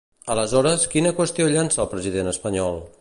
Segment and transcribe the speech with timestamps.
[0.35, 2.83] Aleshores, quina qüestió llança al president espanyol?